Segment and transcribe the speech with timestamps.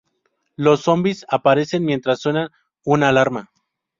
[0.55, 2.51] Los zombis aparecen mientras suena
[2.83, 3.51] una alarma.